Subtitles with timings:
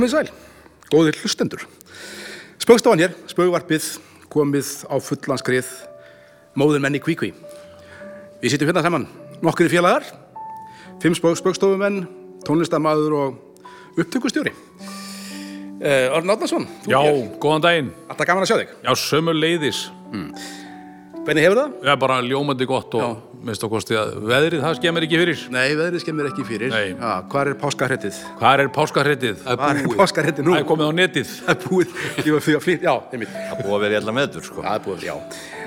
[0.00, 0.28] Komið sæl,
[0.88, 1.64] góðir hlustendur.
[2.56, 3.88] Spöggstofan hér, spöggvarpið,
[4.32, 5.68] komið á fullan skrið,
[6.56, 7.28] móður menni kvíkví.
[8.40, 9.04] Við sittum hérna saman,
[9.44, 10.06] nokkri félagar,
[11.04, 12.06] fimm spöggstofumenn,
[12.48, 14.54] tónlistamæður og upptökustjóri.
[15.84, 17.20] Uh, Orn Átnarsson, þú Já, hér.
[17.44, 17.92] góðan daginn.
[18.08, 18.74] Alltaf gaman að sjá þig.
[18.80, 19.82] Já, sömu leiðis.
[21.30, 21.74] Hvernig hefur það?
[21.86, 25.42] Já, bara ljómandi gott og minnst á kosti að veðrið, það skemmir ekki fyrir.
[25.54, 26.72] Nei, veðrið skemmir ekki fyrir.
[26.74, 26.88] Nei.
[26.90, 28.16] Já, hvar er páskahrettið?
[28.40, 29.44] Hvað er páskahrettið?
[29.46, 30.56] Hvar er páskahrettið nú?
[30.56, 31.30] Það er komið á netið.
[31.44, 33.36] Það er búið, ég var fyrir að flýtt, já, einmitt.
[33.36, 34.64] Það búið að vera alla meður, sko.
[34.66, 35.14] Það er búið, já.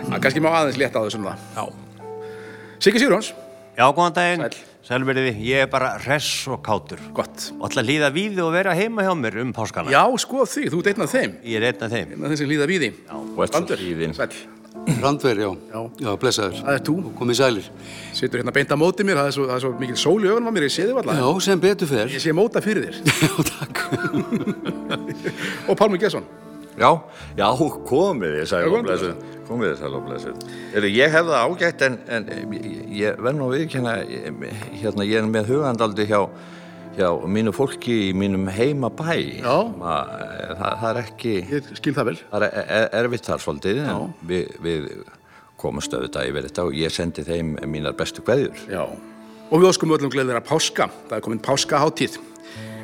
[0.03, 1.47] Það er kannski má aðeins létta á þessum það.
[1.55, 1.63] Já.
[2.83, 3.31] Siggi Sigurjóns,
[3.73, 4.43] Já, góðan daginn.
[4.43, 4.69] Sæll.
[4.83, 6.99] Sælverði, ég er bara hress og kátur.
[7.15, 7.47] gott.
[7.55, 9.89] Og ætla að líða víði og vera heima hjá mér um páskana.
[9.89, 11.37] Já, sko þig, þú ert einn af þeim.
[11.47, 12.11] Ég er einn af þeim.
[12.11, 12.91] Einn af þeim sem líða við því.
[13.23, 14.13] Og ert svo hlýðin.
[15.03, 15.49] Randver, já.
[15.71, 15.81] Já.
[16.03, 16.59] Já, blessaður.
[16.59, 16.95] það er þú.
[17.17, 17.67] Komið sælir.
[18.15, 20.31] Situr hérna beint að móti mér, það er svo, það er svo mikil sól í
[20.31, 21.41] augunum á mér, ég sé þig Já, allar.
[21.47, 22.07] sem betur fer.
[22.11, 22.95] Ég sé móta fyrir þér.
[23.23, 23.83] Já, takk.
[25.69, 26.27] Og Pálmi Gesson.
[26.73, 26.89] Já,
[27.37, 27.47] já,
[27.85, 29.25] komið þið sæl Já, og blessuð.
[29.45, 30.45] Komið þið sæl og blessuð.
[30.89, 33.93] Ég hef það ágætt en, en ég, ég verð nú við hérna,
[34.81, 36.23] hérna, ég er með hugandaldi hjá,
[36.97, 39.15] hjá mínu fólki í mínum heimabæ.
[39.79, 39.95] Ma,
[40.59, 42.17] það, það er ekki, Ég skil það vel.
[42.31, 44.89] það er er- erfitt þar svolítið, en við, við
[45.57, 48.57] komumst auðvitað yfir þetta og ég sendi þeim mínar bestu kveðjur.
[48.69, 48.83] Já.
[49.51, 50.89] Og við óskum öllum gleðir að páska.
[51.09, 52.17] Það er komin páskaháttíð.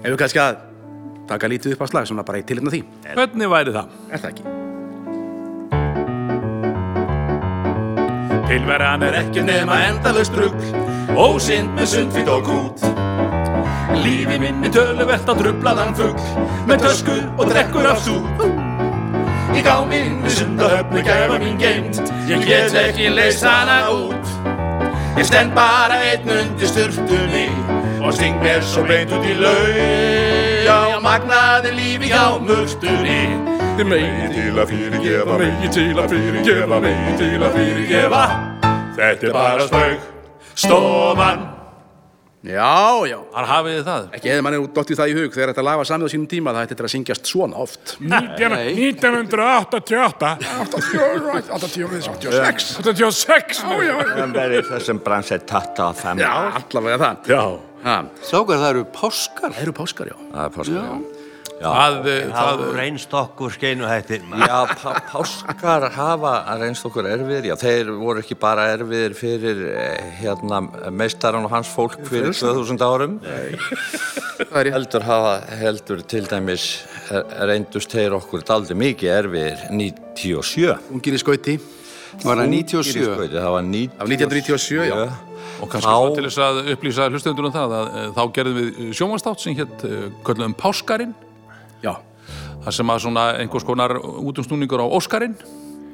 [0.04, 0.58] Ef við kannski að
[1.28, 2.84] taka lítið upp á slag, svona bara í tilhengna því.
[3.14, 3.88] Hvernig væri það?
[4.10, 4.44] Er það ekki?
[8.50, 10.72] Tilverðan er ekki nema endalaust rugl,
[11.20, 12.88] ósynd með sundfýtt og kút.
[13.98, 16.20] Lífi minni töluvert að drublaðan fugg
[16.70, 18.44] með tösku og drekkur af súp.
[19.56, 22.00] Í gámi inn við sundahöfni gefa mín geimt,
[22.30, 24.34] ég get ekki leist hana út.
[25.18, 27.48] Ég stend bara einn undir sturtunni
[28.00, 29.82] og sting mér svo beint út í laug.
[30.64, 33.22] Já, magnaði lífi hjá mörgstunni.
[33.80, 38.26] Þið megi til að fyrirgefa, megi til að fyrirgefa, megi til að fyrirgefa.
[39.00, 40.12] Þetta er bara spaug,
[40.54, 41.48] stofan.
[42.40, 43.18] Já, já.
[43.34, 44.04] Þar hafið þið það.
[44.16, 46.54] Ekki hefði manni dottið það í hug þegar þetta lag var samið á sínum tíma
[46.56, 47.84] það hætti þetta að syngjast svona oft.
[48.00, 50.30] 1988.
[51.52, 52.80] 86.
[52.80, 53.60] 86.
[53.60, 53.96] Já, já.
[54.16, 56.16] Það verður þessum bransið tatta að þeim.
[56.24, 57.16] Já, allavega það.
[57.36, 57.44] Já.
[57.80, 59.52] Ha, Strákar, það eru páskar.
[59.56, 60.16] það eru páskar, já.
[60.34, 61.19] Það er páskar, já.
[61.60, 64.22] Það, eh, Það reynst okkur skeinuhættir.
[64.48, 69.60] Já, pá, páskar hafa að reynst okkur erfiðir, já, þeir voru ekki bara erfiðir fyrir
[69.74, 70.62] eh, hérna
[70.96, 73.20] meistaran og hans fólk fyrir 2000 árum.
[74.56, 76.70] Heldur hafa, heldur til dæmis
[77.12, 80.78] eh, reyndust þeir okkur daldi mikið erfiðir 97.
[80.96, 81.60] Ungir í skauti.
[82.24, 83.04] Var það Í 97?
[83.04, 84.00] skauti, það var 97.
[84.00, 85.02] Af 1997, já.
[85.60, 88.94] og kannski Þá- til þess að upplýsa hlustendur um það að eh, þá gerðum við
[88.96, 89.84] sjómanstátt sem hétt
[90.24, 91.14] köllum Páskarinn.
[91.84, 91.94] Já,
[92.60, 95.36] Það sem að svona einhvers konar útumstúningur á Óskarinn.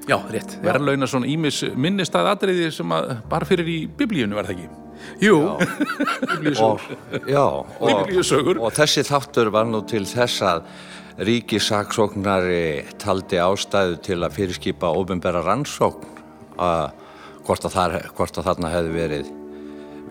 [0.09, 0.55] já, rétt.
[0.65, 4.67] Verðlauna svona ímis minnistæð atriði sem að bara fyrir í biblíunu var það ekki.
[5.21, 5.37] Jú,
[6.65, 6.81] og,
[7.29, 8.57] já, og, Biblíusögur.
[8.63, 10.63] og þessi þáttur var nú til þess að
[11.25, 16.05] ríkisaksóknari taldi ástæðu til að fyrirskipa ofinbæra rannsókn
[16.59, 16.93] að
[17.45, 19.29] hvort að, þar, hvort að þarna hefði verið,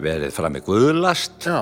[0.05, 1.41] verið fram í guðlast.
[1.47, 1.61] já.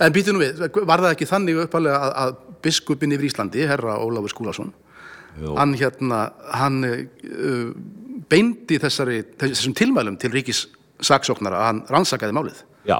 [0.00, 3.98] En býtu nú við, var það ekki þannig uppalega að, að biskupin yfir Íslandi, herra
[4.02, 4.72] Ólafur Skúlason,
[5.56, 6.20] hann hérna,
[6.52, 7.72] hann uh,
[8.30, 10.66] beindi þessari, þessum tilmælum til ríkis
[11.00, 12.62] saksóknara að hann rannsakaði málið.
[12.88, 12.98] Já,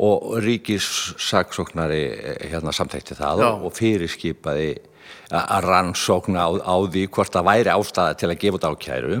[0.00, 3.50] og ríkissaksóknari eh, hérna samþekti það Já.
[3.50, 4.70] og fyrirskipaði
[5.30, 9.20] að rannsókna á, á því hvort það væri ástæða til að gefa út ákæru.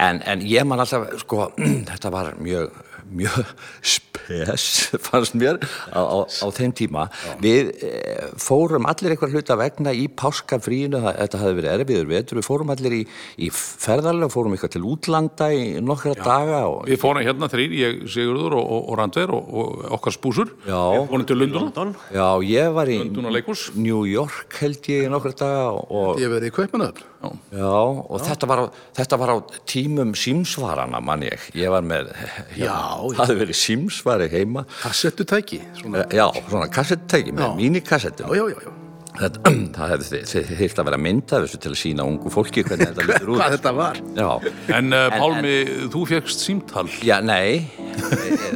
[0.00, 1.50] En, en ég man alltaf, sko,
[1.90, 2.76] þetta var mjög,
[3.14, 3.52] mjög
[3.82, 4.66] spes,
[5.06, 5.58] fannst mér,
[5.90, 7.06] á, á, á þeim tíma.
[7.42, 7.92] Við e,
[8.40, 12.96] fórum allir eitthvað hluta vegna í páskafríinu, þetta hafði verið erfiður vetur, við fórum allir
[13.00, 13.02] í,
[13.46, 18.00] í ferðarlega, fórum eitthvað til útlanda í nokkra daga og Við fórum hérna þrýr, ég,
[18.10, 20.54] Sigurður og, og, og Randver og, og okkar spúsur.
[20.66, 20.78] Já.
[20.94, 21.94] Við fórum til Lundun.
[22.14, 23.66] Já, ég var í Lundun og leikhús.
[23.78, 27.06] New York held ég í nokkra daga og, Ég verið í Kaupmannöfn.
[27.52, 28.66] já, og þetta, var á,
[28.96, 29.36] þetta var á
[29.68, 31.50] tímum símsvarana mann ég.
[31.58, 32.12] Ég var með,
[32.56, 34.66] Já, það hafði verið símsvari heima.
[34.82, 35.62] Kassettu tæki.
[35.80, 36.04] Svona.
[36.14, 38.30] Já, svona kassettæki með mínikassettum.
[38.36, 38.76] Já, já, já, já.
[39.20, 40.18] Þetta, það hefði
[40.60, 43.40] þyrft að vera myndað þessu til að sína ungu fólki hvernig þetta lítur út.
[43.40, 43.98] Hvað þetta var.
[44.16, 44.28] Já,
[44.78, 45.54] En uh, Pálmi,
[45.92, 46.86] þú fegst símtal.
[47.04, 47.66] já, nei,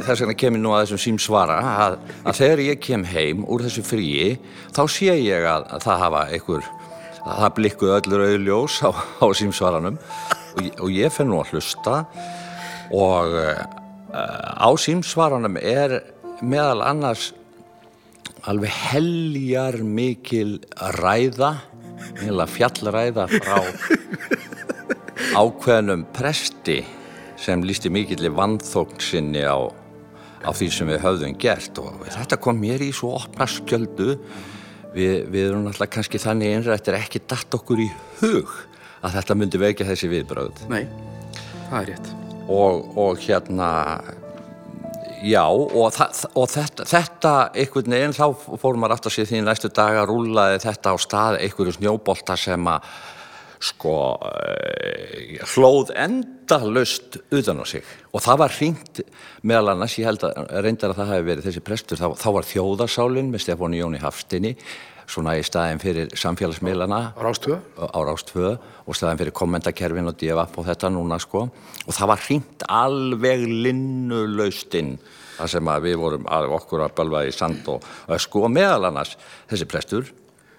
[0.07, 3.83] þess vegna kemur nú að þessum símsvara að, að þegar ég kem heim úr þessu
[3.85, 4.31] fríi,
[4.73, 6.71] þá sé ég að, að það hafa einhver,
[7.25, 11.99] að það blikkuð öllur auðljós á, á símsvaranum og, og ég fer nú að hlusta
[12.95, 13.65] og uh,
[14.13, 15.99] á símsvaranum er
[16.45, 17.31] meðal annars
[18.45, 20.59] alveg heljar mikil
[20.99, 21.55] ræða,
[22.21, 23.57] heila fjallræða frá
[25.35, 26.81] ákveðnum presti
[27.39, 29.57] sem lísti mikill vannþókn sinni á,
[30.45, 31.81] á því sem við höfðum gert.
[31.81, 34.15] Og þetta kom mér í svo opna skjöldu.
[34.95, 37.89] Við, við erum alltaf kannski þannig innrættir ekki datt okkur í
[38.21, 38.53] hug
[39.03, 40.85] að þetta myndi vekja þessi viðbröð Nei,
[41.67, 42.13] það er rétt.
[42.47, 43.71] Og, og hérna
[45.25, 48.25] já og, og þetta, þetta einhvern veginn þá
[48.61, 52.89] fórum maður aftur sér því næstu daga rúlaði þetta á stað einhverju snjóbolta sem að
[53.65, 53.93] sko
[54.29, 57.85] eh, hlóð endalust utan á sig.
[58.13, 59.01] Og það var hringt
[59.47, 62.49] meðal annars, ég held að reyndar að það hafi verið þessi prestur, þá, þá var
[62.51, 64.53] þjóðarsálin með Stefáni Jóni Hafstinni
[65.07, 67.19] svona í staðin fyrir samfélagsmiðlana á
[68.05, 68.49] Rástvö
[68.85, 73.45] og staðin fyrir kommentakerfin og divap og þetta núna sko og það var hringt alveg
[73.65, 74.95] linnulaustinn
[75.35, 78.85] þar sem að við vorum að okkur að bölva í sand og, og sko meðal
[78.91, 79.17] annars
[79.51, 80.13] þessi prestur,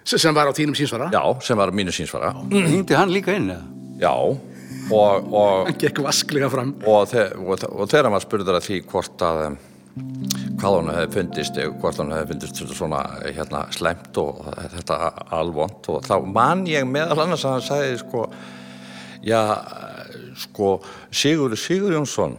[0.07, 1.09] Sem var á tínum sínsvara?
[1.11, 3.65] já, sem var mínu sínsvara Hringdi hann líka inn eða?
[3.99, 6.75] já, og, og, Hann gekk vasklega fram.
[6.87, 7.11] og,
[7.43, 9.41] og, og þegar maður spurður að því hvort að
[10.57, 14.41] hvað hún hefði fundist eh, hvort hún hefði fundist svona eh, hérna slæmt og
[14.75, 14.99] þetta
[15.37, 15.91] alvont.
[15.93, 18.25] Og þá man ég meðal annars að hann sagði sko
[19.25, 19.41] já,
[20.37, 20.77] sko
[21.11, 22.37] Sigur Sigur Jónsson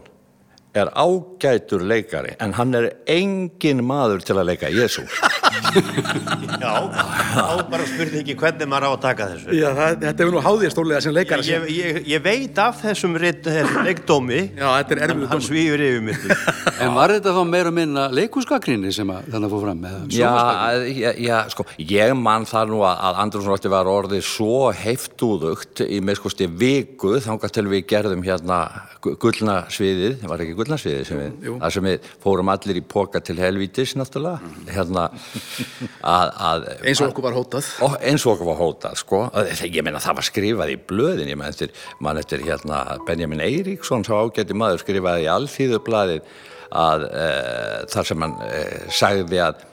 [0.85, 5.05] er ágætur leikari en hann er engin maður til að leika Jésu
[6.59, 9.57] Já, þá bara spurði ekki hvernig maður á að taka þessu.
[9.59, 11.45] Já, það, þetta hefur nú háðið stólega sem leikara.
[11.49, 15.47] Ég, ég, ég veit af þessum leikdómi, Já, þetta er erfiður hann dómur.
[15.49, 16.19] svífur yfir mér.
[16.85, 19.81] En var þetta þá meira minna leikúskakrinni sem að þannig að fór fram?
[19.89, 20.33] eða Já,
[20.95, 25.83] já, já, sko, ég man það nú að, að Andrússon Ótti var orðið svo heiftúðugt
[25.89, 28.59] í með sko sti viku þangað til við gerðum hérna
[29.03, 31.23] gu- gullna sviðið, það var ekki gullna sviðið sem
[31.73, 35.07] sem við fórum allir í póka til helvítis náttúrulega, hérna
[36.03, 37.71] að, að Eins og okkur var hótað.
[37.87, 39.23] og eins og okkur var hótað sko.
[39.65, 41.33] Ég meina það var skrifað í blöðin.
[41.33, 41.73] Ég man eftir,
[42.19, 46.23] eftir hérna Benjamin Eiríksson sá ágæti maður skrifaði í alþýðublaðið
[46.79, 47.27] að e,
[47.89, 48.63] þar sem hann e,
[48.93, 49.68] sagði að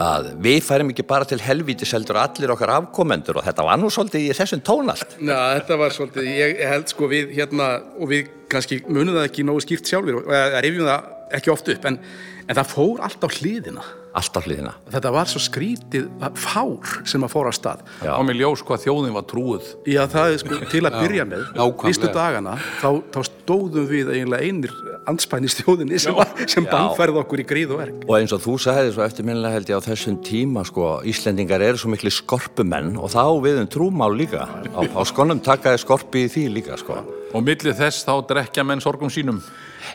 [0.00, 3.90] að við færum ekki bara til helvítis heldur allir okkar afkomendur og þetta var nú
[3.92, 8.30] svolítið í þessum tónalt Já, þetta var svolítið, ég held sko við hérna, og við
[8.52, 11.10] kannski munum það ekki nógu skýrt sjálfur, og rifjum það
[11.40, 12.00] ekki oft upp, en,
[12.48, 13.84] en það fór allt á hliðina.
[14.14, 17.80] allt á hliðina Þetta var svo skrítið að- fár sem að fóra á stað.
[18.06, 21.42] Á mig ljós hvað þjóðin var trúið Já, það er sko til að byrja með,
[21.82, 24.70] fyrstu dagana, þá, þá stóðum við eiginlega einir
[25.10, 26.14] anspæni stjóðinni sem,
[26.46, 26.70] sem Já.
[26.70, 28.04] bannfærði okkur í gríð og verk.
[28.08, 31.76] Og eins og þú sagði svo eftirminnilega held ég á þessum tíma sko, Íslendingar eru
[31.82, 34.46] svo miklu skorpumenn og þá við um trúmál líka.
[34.46, 37.02] Á, á skonum takaði skorpi í því líka sko.
[37.34, 39.42] og millið þess þá drekja menn sorgum sínum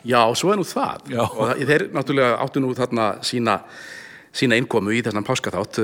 [0.06, 1.08] Já, svo er nú það.
[1.12, 1.22] Já.
[1.26, 3.56] Og það, þeir náttúrulega áttu nú þarna sína,
[4.40, 5.80] sína innkomu í þessan páskaþátt,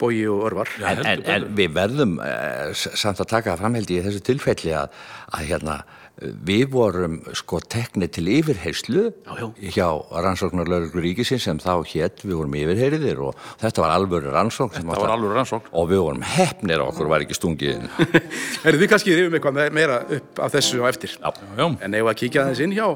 [0.00, 0.70] Bói og Örvar.
[0.80, 4.94] Já, En, en, en við verðum uh, samt að taka framheldi í þessu tilfelli að,
[5.36, 9.46] að hérna, eh, við vorum sko tekni til yfirheyslu Já, já.
[9.74, 9.86] hjá
[10.26, 15.14] rannsóknarlaugur ríkisins sem þá hétt, við vorum yfirheyriðir og þetta var alvöru rannsókn átti var
[15.16, 17.88] alveg rannsókn og við vorum hefnir að okkur var ekki stungið inn.
[18.68, 21.16] Erum við kannski rifum eitthvað me- meira upp af þessu á eftir?
[21.16, 21.32] Já.
[21.56, 22.86] já, En eigum við að kíkja aðeins inn hjá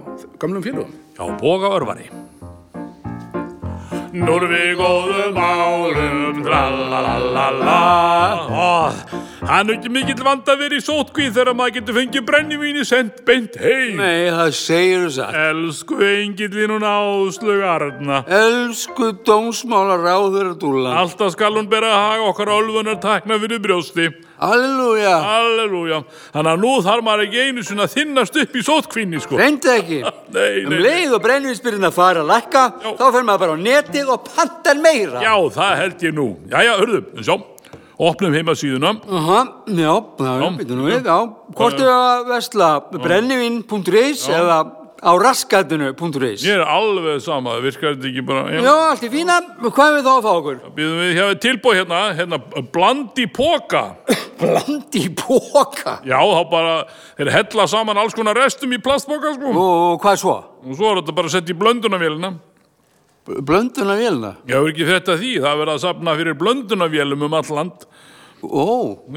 [0.45, 0.95] gamlum félugum?
[1.17, 2.11] já, boga örvari
[4.15, 7.77] Nú erum við góðum álum, tralalala
[8.47, 8.93] Ó,
[9.47, 13.23] Hann er ekki mikill vand að vera í sótkví þegar maður getur fengið brennivíni sendt
[13.27, 15.41] beint heim Nei, það segir þú satt.
[15.49, 20.95] Elsku engillin og náðslug Arna Elsku dómsmála ráður dúlan.
[21.03, 25.12] Alltaf skal hún bera að haga okkar álfunar takna fyrir brjósti Halleluja.
[25.25, 25.99] Halleluja
[26.35, 30.00] Þannig að nú þarf maður ekki einu að þinnast upp í sótkvíni sko Reyndi ekki.
[30.37, 30.81] Nei, Um nei, nei.
[30.87, 32.88] leið og brennvísbyrjun að fara að lækka, Já.
[33.00, 35.23] þá fer maður bara á netið og pantar meira.
[35.25, 37.37] Já, það held ég nú Jæja, hörðum, sjá
[37.97, 39.38] Opnum heimasíðuna Aha,
[39.73, 41.16] já, já, já, býtum við, já.
[41.57, 44.59] Hvort er að vesla brennivinn.is eða
[45.03, 46.45] á raskatinu.is?
[46.47, 49.37] Ég er alveg sama, virkar þetta ekki bara Já, allt í fína.
[49.67, 50.57] Hvað er við þá að fá okkur?
[50.76, 52.38] Býðum við hjá tilbúið hérna, hérna,
[52.73, 53.83] bland í póka
[54.41, 55.95] Blandi póka.
[56.05, 56.75] Já, þá bara,
[57.19, 60.37] þeir hella saman alls konar restum í plastbóka sko Og hvað svo?
[60.67, 62.35] Og svo er þetta bara sett í blöndunavélina
[63.26, 64.37] Blönduna vélina.
[64.47, 67.87] Ég hefur ekki þetta því, það er verið að safna fyrir blöndunavélum um all land
[68.47, 68.67] Ó,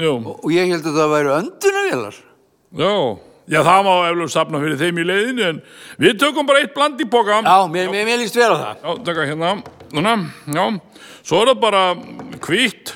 [0.00, 2.16] Jú, og ég held að það væru öndunavélar.
[2.80, 2.94] já
[3.50, 5.60] Já, það má eflug safna fyrir þeim í leiðinu en
[5.98, 8.84] við tökum bara eitt bland í póka Já, mér, mér, mér líst vel á það.
[8.84, 9.52] Já, taka hérna,
[9.96, 10.16] núna,
[10.54, 10.64] já
[11.26, 11.82] Svo er það bara
[12.46, 12.94] hvítt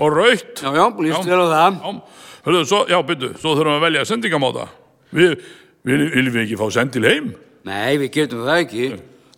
[0.00, 1.80] og rautt Já, já, líst vel á það.
[1.82, 4.68] Já, hörðu, svo, já, byrju, svo þurfum við að velja sendingamáta
[5.10, 5.34] Við,
[5.82, 7.32] við, viljum við ekki fá sendil heim?
[7.66, 8.84] Nei, við getum það ekki.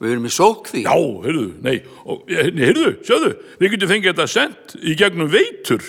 [0.02, 0.82] Við erum í sótkví.
[0.84, 0.94] Já,
[1.24, 3.30] heyrðu, nei, og, nei, heyrðu, sjáðu,
[3.60, 5.84] við getum fengið þetta sendt í gegnum veitur.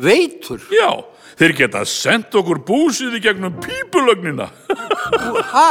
[0.00, 0.62] Veitur.
[0.72, 0.88] Já,
[1.38, 4.50] þeir geta sendt okkur búsið í gegnum pípulögnina.
[5.54, 5.70] Hæ?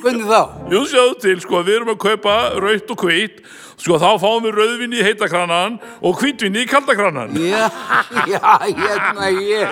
[0.00, 0.40] Hvernig þá?
[0.72, 3.40] Jú, sjáðu til, sko, við erum að kaupa raut og hvít,
[3.80, 7.30] sko, þá fáum við rauðvinni í heitakranan og hvítvinni í kaldakranan.
[7.40, 7.66] Já,
[8.28, 8.40] já,
[8.76, 9.68] hérna ég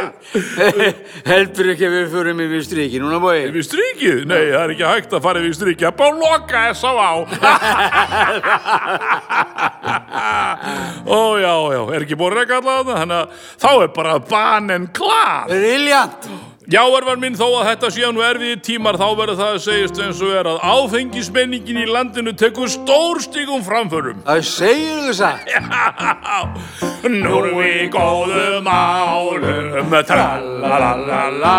[1.28, 3.50] heldur ekki að við förum yfir striki núna bói.
[3.52, 4.18] Við strikið?
[4.28, 6.88] Nei, það er ekki hægt að fara við strikið, bara loka þess á.
[11.08, 13.28] Ó, já, já, er ekki að reka allavega þannig að
[13.62, 15.48] þá er bara banen klar.
[15.48, 16.28] Briljant.
[16.68, 20.00] Já, erfar minn, þó að þetta séu nú erfiði tímar, þá verður það að segjast
[20.04, 24.20] eins og er að áfengismenningin í landinu tekur stórstíkum framförum.
[24.26, 25.48] Það segir þú satt.
[25.54, 25.62] Já,
[27.08, 31.56] nú erum við góðum álum, tralalala,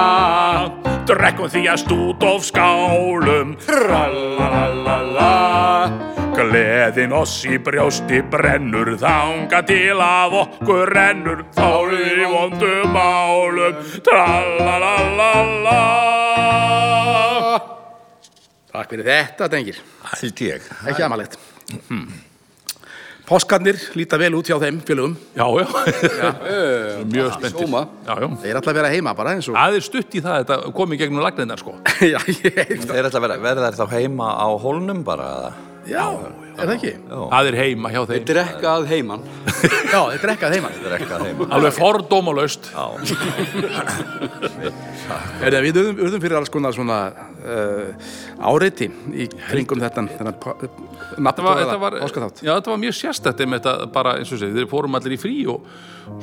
[1.10, 5.34] drekkum því að stút of skálum, tralalala,
[6.40, 12.96] gleðin oss í brjósti brennur, þanga til af okkur rennur, þá erum við í vondum
[12.96, 15.82] álum, tralalala.
[18.70, 19.84] Takk fyrir þetta, dengir.
[20.14, 20.66] Held ég.
[20.88, 21.40] Ekki amalegt.
[23.30, 25.18] Páskarnir líta vel út hjá þeim félögum.
[25.38, 25.68] Já, já,
[27.14, 27.68] mjög spenntir.
[27.68, 27.84] Sóma.
[28.08, 28.28] Já, já.
[28.42, 29.58] Þeir ætla að vera heima bara eins og...
[29.60, 31.76] Það er stutt í það, þetta kom í gegnum lagninnar, sko.
[32.14, 32.78] Já, ég...
[32.88, 35.34] Þeir ætla að vera, verða þær þá heima á hólnum bara?
[35.36, 35.69] eða?
[35.90, 36.06] Já,
[36.60, 36.94] er það ekki?
[37.10, 38.26] Það er heima hjá þeim.
[38.30, 39.24] Drekka að heiman.
[39.94, 40.20] Já, þeir.
[40.20, 40.56] Þeir ekki að
[41.26, 41.48] heima.
[41.58, 42.70] Alveg fordómalaust.
[45.40, 46.98] Er það, við urðum, urðum fyrir alls konar svona
[47.42, 48.10] uh,
[48.52, 50.60] áreiti í kringum þetta þennan Þetta var,
[51.18, 52.42] þetta var, nafnbóðaða páskaþátt.
[52.46, 55.20] já, þetta var mjög sérstætt einmitt að bara, eins og segið, þeir fórum allir í
[55.20, 55.66] frí og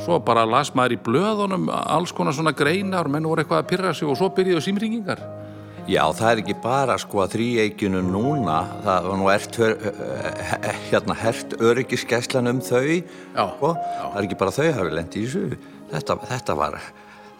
[0.05, 3.95] svo bara las maður í blöðunum alls konar svona greinar menn voru eitthvað að pyrra
[3.97, 5.23] sig og svo byrjuðu símringingar.
[5.87, 9.59] Já, það er ekki bara sko að þrýeikjunu núna, það var nú ert,
[10.91, 12.83] hérna, hert öryggiskeslan um þau,
[13.37, 13.71] Já, sko.
[13.77, 15.61] það er ekki bara þau hafi lendi í þessu,
[15.93, 16.79] þetta, þetta var,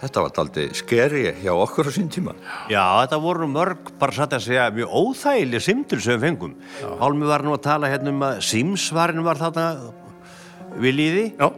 [0.05, 2.37] þetta var daldi skeri hjá okkur á sín tíma.
[2.71, 6.57] Já, þetta voru mörg, bara satt að segja, mjög óþægileg simtul sem við fengum.
[7.03, 9.69] Hálmi var nú að tala hérna um að símsvarin var þarna
[10.79, 11.33] viljiði.
[11.35, 11.51] Já,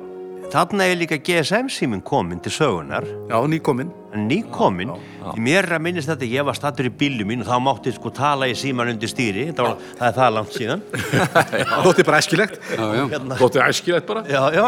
[0.49, 3.91] Þarna er líka GSM-síminn kominn til sögunar, já, nýkominn.
[4.17, 4.95] nýkominn.
[5.37, 7.93] Í mér er að minnist þetta, ég var stattur í bílum mín og þá mátti
[7.93, 10.85] sko tala í síman undir stýri, þetta var, það er það langt síðan.
[11.69, 12.59] Það þótti bara æskilegt.
[12.73, 13.05] Já, já.
[13.13, 14.25] Hérna, Þótti æskilegt bara.
[14.25, 14.67] já, já.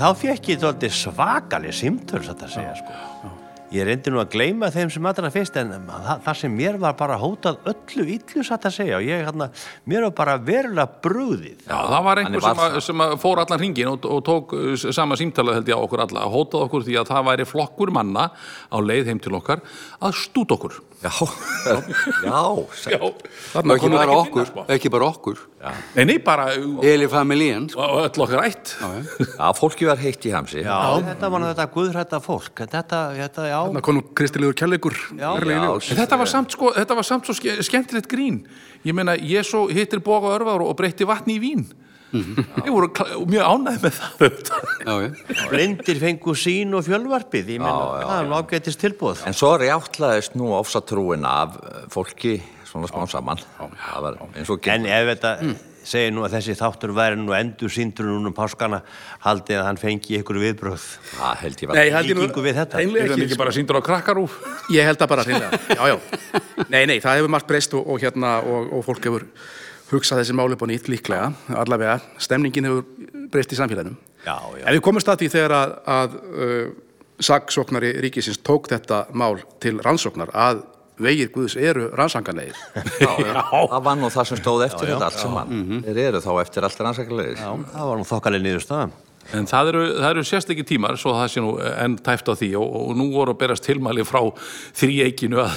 [0.00, 3.34] Þá fekk ég simtöl, satt að segja, sko.
[3.74, 6.94] Ég reyndi nú að gleyma þeim sem allra fyrst en það, það sem mér var
[6.98, 9.48] bara hótað öllu illu satt að segja og ég hérna,
[9.90, 11.64] mér var bara verulega brúðið.
[11.66, 14.72] Já, það var einhver sem, að, sem að fór allan hringin og, og tók uh,
[14.84, 18.28] sama símtalið held ég á okkur alla, hótað okkur því að það væri flokkur manna
[18.70, 19.64] á leið heim til okkar
[19.98, 20.78] að stút okkur.
[21.04, 21.10] Já,
[22.24, 22.32] já,
[22.88, 22.98] já.
[23.60, 24.62] Og ekki bara okkur, sko.
[24.72, 25.40] ekki bara okkur.
[25.96, 26.46] Nei, nei, bara
[26.82, 27.80] Heli familíen, sko.
[27.84, 28.72] og öll okkar ætt.
[29.36, 30.62] Já, fólki var heitt í hamsi.
[30.64, 30.78] Já,
[31.10, 33.60] þetta var þetta guðrætta fólk, þetta, þetta, já.
[33.84, 34.96] Kom nú kristilegur.
[35.18, 35.60] Já, já.
[35.92, 38.46] En þetta var samt, sko, þetta var samt svo ske- skemmtilegt grín.
[38.84, 41.66] Ég meina, ég svo hittir boga örvar og breytti vatni í vín.
[42.14, 42.90] Ég voru
[43.26, 44.16] mjög ánægð með það.
[44.22, 44.72] auðvitað.
[44.84, 45.44] Já, já.
[45.50, 49.22] Blindir fengu sín og fjölvarpið, ég meina, það er ágætist tilbúð.
[49.28, 53.42] En svo rjáttlaðist nú ofsatrúin af eh, fólki svona smá saman.
[53.58, 55.32] Það var eins og En ef þetta
[55.84, 58.80] segir nú að þessi þáttur væri nú endur síndur núna um páskana,
[59.24, 60.86] haldið að hann fengi ykkur viðbröð.
[61.10, 61.78] Það held ég var.
[61.78, 62.24] Nei, held ég nú...
[62.24, 62.80] Líkingu við þetta.
[62.80, 64.38] Er það ekki, bara síndur á krakkarúf?
[64.72, 66.40] Ég held það bara hreinlega, já, já.
[66.72, 69.28] Nei, nei, það hefur margt breyst og, og hérna, og, og fólk hefur
[69.90, 71.30] hugsað þessi máli upp á nýtt líklega,
[71.62, 72.84] allavega, stemningin hefur
[73.32, 73.96] breyst í samfélaginu.
[74.24, 74.64] Já, já.
[74.64, 76.68] En við komumst að því þegar að, að uh,
[77.24, 80.64] saksóknari ríkisins tók þetta mál til rannsóknar að
[81.02, 82.54] vegir Guðs eru rannsanganlegir.
[83.02, 83.40] Já, já.
[83.42, 85.64] Það var nú það sem stóð eftir þetta allt saman.
[85.82, 87.40] Þeir eru þá eftir allt rannsakalegir.
[87.40, 88.94] Já, það var nú þokkalega niðurstaðan.
[89.34, 92.50] En það eru, það eru sérstakki tímar, svo það sé nú enn tæft á því
[92.60, 94.20] og, og nú voru að berast tilmæli frá
[94.76, 95.54] þrýeikinu að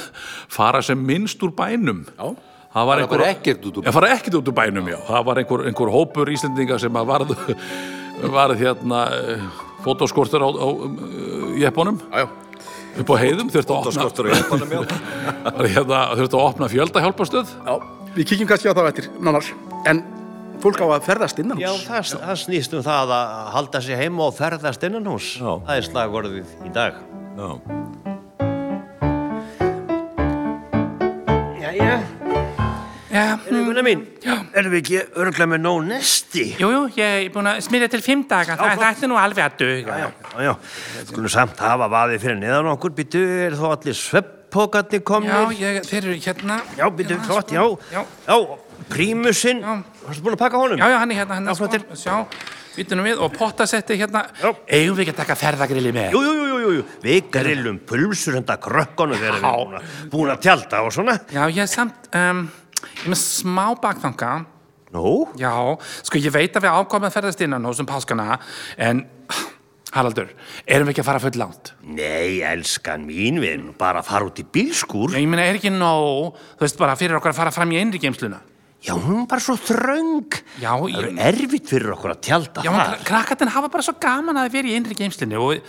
[0.57, 2.05] fara sem minnst úr bænum.
[2.15, 2.31] Já.
[2.74, 4.98] Það var bara ekkert út úr Já, fara ekkert út úr bænum, já.
[5.08, 7.32] Það var einhver, einhver hópur Íslendinga sem að varð,
[8.38, 9.06] varð hérna
[9.86, 10.98] fótóskortur á, á um,
[11.58, 12.28] jeppunum Já, já.
[13.02, 13.94] upp á heiðum, að opna,
[14.74, 14.84] já.
[15.58, 17.56] var hérna, að opna fjöldahjálparstöð.
[17.66, 17.74] Já,
[18.18, 19.52] við kíkjum kannski á það eftir nánar,
[19.88, 20.04] en
[20.62, 21.86] fólk á að ferðast innan Já, hús.
[21.88, 25.32] það, það snýst um það að halda sig heima og ferðast innan hús.
[25.38, 25.52] Já.
[25.70, 27.02] Það er slagorðið í dag.
[27.38, 27.50] Já.
[31.62, 31.98] Jæja, Já,
[33.08, 34.02] Gunnar mín,
[34.52, 36.46] erum við ekki örglega með nóg nesti?
[36.60, 39.60] jú, jú, ég er búin að smyrja til fimm daga, það, ætti nú alveg að
[39.62, 40.00] döga.
[40.02, 40.10] Já,
[40.48, 40.54] já,
[41.08, 45.60] skulum samt hafa vaðið fyrir neðan okkur, býtu, er þó allir svepp kjötpókarnir Já, komnir.
[45.60, 46.62] ég, þeir eru hérna.
[46.78, 47.64] Já, byrju, flott, já.
[47.92, 48.06] Já.
[48.28, 48.58] Já,
[48.90, 49.62] prímusinn.
[50.06, 50.78] Varstu búin að pakka honum?
[50.80, 52.26] Já, já, hann er hérna, hann er sko, sjá,
[52.78, 54.26] við og pottasetti hérna.
[54.70, 56.12] Eigum við ekki að taka ferðagrilli með?
[56.14, 60.92] Jú, jú, jú, við grillum pulsur handa krökkunum þegar við erum búin að- tjalda og
[60.94, 61.20] svona.
[61.32, 62.50] Já, ég samt, um,
[62.84, 64.31] ég er með smá bakþanga.
[64.96, 65.51] Nú, Já,
[66.07, 68.38] sko, ég veit að við ákomum að ferðast innan hos um páskana,
[68.79, 69.03] en,
[69.91, 70.29] Haraldur,
[70.67, 71.74] erum við ekki að fara full langt?
[71.84, 75.12] nei, elskan mín, við erum bara að fara út í bílskúr.
[75.15, 77.79] Já, ég meina, er ekki nóg, þú veist, bara fyrir okkur að fara fram í
[77.81, 78.39] einri geimsluna?
[78.86, 80.29] Já, hún er bara svo þröng.
[80.62, 82.93] Já, Það ég- er erfitt fyrir okkur að tjalda Já, þar.
[82.93, 85.63] en krakkarnir hafa bara svo gaman að vera í einri geimslunni og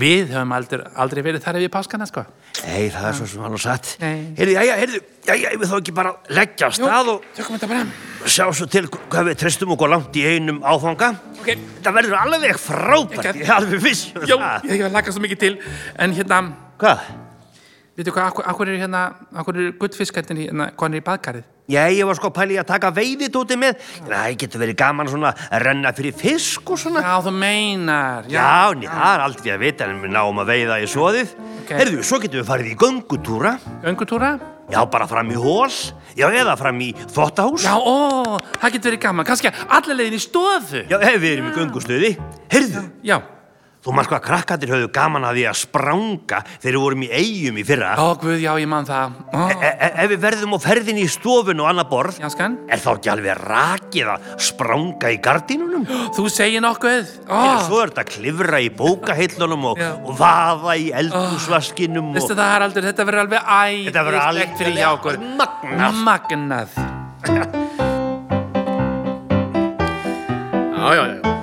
[0.00, 2.24] við höfum aldrei, aldrei verið þar ef við páskana, sko.
[2.66, 3.96] Nei, það er svo sem hann har satt.
[4.00, 7.68] Heyrðu, jæja, heyrðu, jæja, ef við þá ekki bara leggja af stað og tökum þetta
[7.68, 7.84] bara.
[8.26, 11.10] sjá svo til hvað við tristum okkur langt í einum áfanga.
[11.40, 11.52] Ok.
[11.84, 14.64] Það verður alveg frábært, ég er alveg viss um Já, það.
[14.72, 15.58] ég hef lagað svo mikið til,
[15.98, 16.40] en hérna,
[16.80, 17.00] Hvað?
[17.96, 19.02] Veitu hvað, akkur, akkur er hérna,
[19.40, 21.50] akkur er guttfiskarnir hérna, konir í baðkarið?
[21.64, 23.78] Já, ég var sko pæli að taka veiðitóti með.
[24.04, 27.00] Það getur verið gaman svona að renna fyrir fisk og svona.
[27.00, 28.26] Já, þú meinar.
[28.28, 31.32] Já, ný, það er aldrei að vita en við náum að veiða í svoðið.
[31.62, 31.72] Ok.
[31.78, 33.54] Heyrðu, svo getum við farið í göngutúra.
[33.86, 34.34] Göngutúra?
[34.74, 35.72] Já, bara fram í hól.
[36.16, 37.64] Já, eða fram í þvottahús.
[37.64, 39.28] Já, ó, það getur verið gaman.
[39.28, 40.84] Kannski allir leiðin í stofu.
[40.84, 42.12] Já, ef við erum í göngustöði.
[42.52, 43.18] Heyrðu, Já.
[43.84, 47.58] Þú maður hvað krakkatir höfðu gaman að því að spranga þegar við vorum í eigum
[47.60, 47.90] í fyrra.
[48.00, 49.18] Ó, guð, já, ég man það.
[49.28, 52.56] Ó, E e ef við verðum á ferðinni í stofun og annað borð, já, skan.
[52.68, 55.84] er þá ekki alveg rakið að spranga í gardínunum?
[56.16, 57.12] Þú segir nokkuð.
[57.28, 62.38] Eða svo er þetta að klifra í bókaheillunum og, og vaða í eldhúsvaskinum veistu og...
[62.40, 65.20] það, Haraldur, þetta verður alveg æðislegt Þetta verður alveg fyrir hjá okkur.
[65.38, 66.02] magnað.
[66.08, 66.70] Magnað.
[70.84, 71.33] Já, já, já.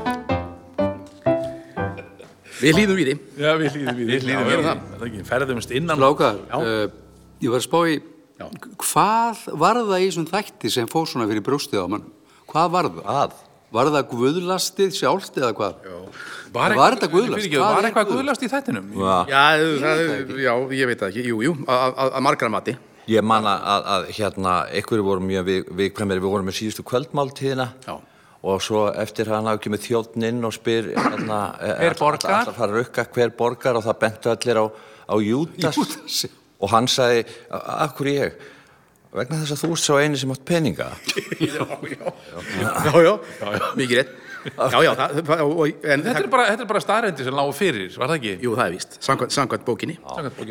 [2.61, 3.15] Við hlýðum í því.
[3.41, 4.81] Já, við hlýðum við Við hlýðum við það.
[4.97, 6.87] Það ekki, ferðumst innan Lákar, uh,
[7.41, 7.95] ég var að spá í
[8.41, 8.45] Já.
[8.85, 12.05] hvað var það í þessum þætti sem fór svona fyrir brjóstið á mann?
[12.51, 13.09] Hvað var það?
[13.21, 13.39] Að?
[13.71, 15.75] Var það guðlastið sjálft eða hvað?
[16.51, 17.45] Var, Var þetta guðlast?
[17.47, 18.41] Hvað Var er eitthvað guðlast?
[18.41, 18.87] guðlast í þættinum?
[18.99, 19.13] Já.
[19.31, 19.43] Já,
[19.79, 21.23] það, já, ég veit það ekki.
[21.31, 22.73] Jú, jú, að- að að margra mati.
[23.07, 25.47] Ég man að, að, hérna, einhverju voru mjög
[25.79, 27.95] vikpremjari, við vorum með síðustu kvöldmáltíðina Já.
[28.41, 31.41] Og svo eftir hann hafa ekki með þjóttn inn og spyr hérna,
[31.81, 32.49] Hver borgar?
[32.55, 34.65] Fara að rukka hver borgar og það bentu allir á,
[35.11, 36.31] á Júdas Júdas, já.
[36.61, 38.41] og hann sagði, af hverju ég?
[39.11, 40.85] Vegna þess að þú ert svo eini sem átt peninga.
[41.41, 42.11] Já, já,
[42.63, 42.83] já,
[43.43, 44.13] já, mikið rétt.
[44.41, 47.53] Já, já, það, það- og, en Þetta er bara, þetta er bara staðrendi sem lágu
[47.55, 48.33] fyrir, var það ekki?
[48.45, 49.97] Jú, það er víst, samkvæmt, samkvæmt bókinni.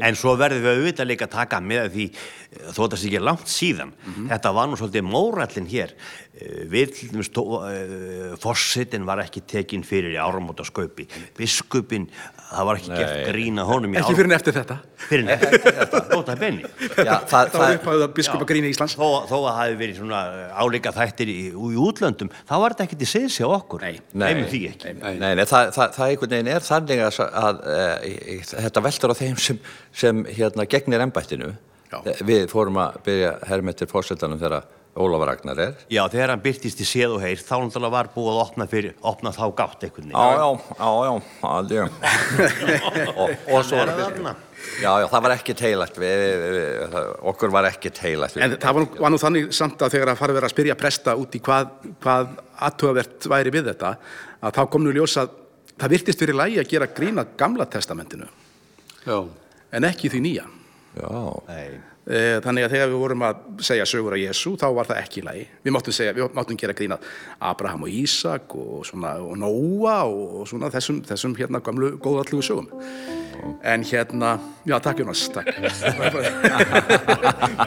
[0.06, 3.22] En svo verðum við auðvitað líka að taka með því eh, þó þetta sé ekki
[3.24, 3.94] langt síðan.
[4.30, 5.94] Þetta var nú svolítið mórallin hér.
[6.40, 11.08] Eh, Við, til dæmis, uh, fossitin var ekki tekin fyrir í áramóta skaupi.
[11.36, 12.06] Biskupin,
[12.50, 14.78] það var ekki gert grína honum í Ekki fyrir en eftir þetta.
[15.08, 16.66] Fyrir þetta, nota benni.
[16.96, 18.96] Já, það, Það að biskupa gríni Íslands.
[18.98, 22.74] Þó, þó að það hefði verið svona eh, álíka þættir í, í útlöndum, þá var
[22.74, 23.86] þetta ekki til siðs hjá okkur.
[23.86, 24.32] Nei.
[24.44, 24.62] Ekki.
[25.00, 29.20] Nei, nei, það, það, það einhvern veginn er þannig að, að, að þetta veldur á
[29.22, 29.62] þeim sem,
[30.04, 31.54] sem hérna, gegnir embættinu.
[31.90, 31.98] Já.
[32.22, 35.74] Við fórum að byrja hermetir fórsetanum þegar Ólafur Ragnar er.
[35.92, 38.94] Já, þegar hann byrtist í séð og heyr, þá náttúrulega var búið að opna, fyrir,
[39.06, 40.48] opna þá gátt einhvern Já, já,
[40.80, 41.12] já, já,
[41.46, 41.84] aldrei.
[43.14, 44.32] og, og svo Er það þarna?
[44.82, 46.00] Já, já, það var ekki teilagt,
[47.30, 48.36] okkur var ekki teilagt.
[48.42, 50.76] En það var nú, var nú þannig samt að þegar að fara verið að spyrja
[50.80, 51.70] presta út í hvað,
[52.02, 52.34] hvað
[52.68, 53.92] aðtugavert væri við þetta,
[54.42, 55.32] að þá kom nú ljós að
[55.80, 58.26] það virtist fyrir lægi að gera grína gamla testamentinu,
[59.06, 59.16] Já.
[59.78, 60.44] en ekki því nýja.
[60.98, 61.14] Já,
[61.48, 61.80] Nei.
[62.08, 65.20] Eh, Þannig að þegar við vorum að segja sögur af Jésu, þá var það ekki
[65.20, 65.42] í lagi.
[65.66, 66.96] Við máttum segja, við máttum gera grína
[67.50, 72.68] Abraham og Ísak og, svona, og Nóa og svona þessum, þessum hérna gamlu góðallugu sögum.
[73.64, 75.48] En hérna, já, takk Jónas, takk.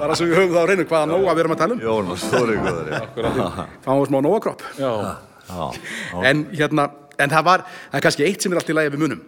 [0.01, 1.81] Bara svo við höfum þá á reynu hvaða Nóa við erum að tala um.
[1.85, 2.87] Jónas, þú er góður.
[3.85, 4.61] Fáum við smá Nóa-kropp.
[4.81, 4.91] Já.
[6.25, 6.83] En hérna,
[7.21, 7.59] en það var,
[7.91, 9.21] það er kannski eitt sem er allt í lagi við munum.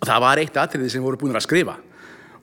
[0.00, 1.74] Og það var eitt atriði sem voru búin að skrifa.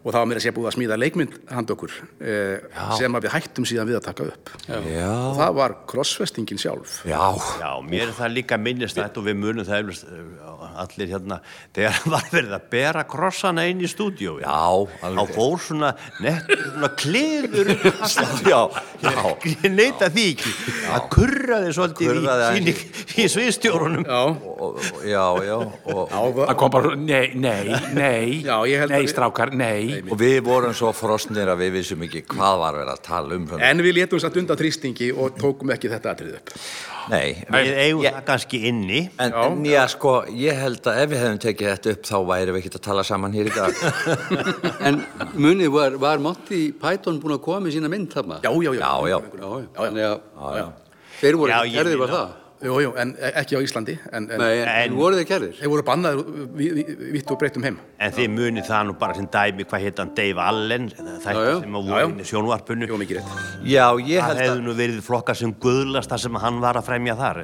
[0.01, 1.91] Og það var mér að sé búið að smíða leikmynd hand okkur
[2.25, 2.63] eh,
[2.97, 4.53] sem að við hættum síðan við að taka upp.
[4.65, 6.95] Já, Og það var krossfestingin sjálf.
[7.05, 7.21] já,
[7.61, 11.37] Já, mér er það líka minnist þetta og við munum það eflust uh, allir hérna
[11.75, 15.35] þegar var verið að bera krossana inn í stúdíu já, þá alveg.
[15.35, 15.91] fór svona
[16.23, 17.71] nett, svona kliður
[18.51, 18.61] Já,
[19.05, 19.21] já.
[19.51, 20.55] ég neita því ekki
[20.87, 22.75] það kurraði svolítið í, í,
[23.21, 24.21] í sviðstjórunum Já,
[25.11, 29.11] Já, já, og já, Það kom bara, nei, nei, nei, Já, ég held að Nei,
[29.11, 29.90] strákar, nei.
[30.11, 33.45] Og við vorum svo frosnir að við vissum ekki hvað var verið að tala um
[33.49, 33.69] svona.
[33.69, 36.53] En við létum satt undan þrýstingi og tókum ekki þetta atrið upp.
[37.09, 38.99] Nei, Við eigum Ég- það kannski inni.
[39.19, 42.51] en, en já, sko, ég held að ef við hefum tekið þetta upp þá væri
[42.53, 43.73] við ekkert að tala saman hér í dag.
[44.87, 45.01] En
[45.33, 48.37] munið var, var Monty Python búin að koma með sína mynd þarna?
[48.45, 48.81] Já, já, já.
[48.81, 49.19] Já, já.
[49.41, 49.67] Já, já.
[49.81, 50.71] Þannig að
[51.21, 52.37] þeir voru Já, kærðir var það?
[52.61, 53.95] Jú, jú, en ekki á Íslandi.
[54.13, 55.53] En, en Nei, en, en voru þeir kærðir?
[55.57, 56.27] þeir voru bannaður
[56.59, 57.79] vi- vi- vitt og breytum heim.
[57.97, 61.41] En þið munið það nú bara sem dæmi, hvað heit hann, Dave Allen, þetta Já,
[61.47, 61.55] já.
[61.63, 62.09] sem að Já, voru já.
[62.11, 62.87] inn í sjónvarpinu.
[62.91, 63.31] Jú, mikið rétt.
[63.65, 66.75] Já, ég Það held hefði að, nú verið flokka sem guðlast það sem hann var
[66.81, 67.41] að fremja þar.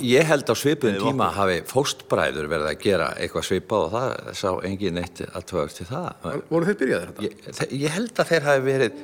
[0.00, 4.50] ég held á svipuðum tíma hafi fóstbræður verið að gera eitthvað svipað og það sá
[4.68, 6.38] engin neitt aðtöðast til það.
[6.52, 7.22] Voru þeir byrjaðir þetta?
[7.26, 9.02] Ég, ég held að þeir hafi verið,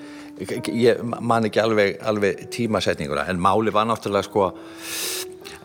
[0.71, 4.53] ég man ekki alveg, alveg tímasetninguna, en máli var náttúrulega sko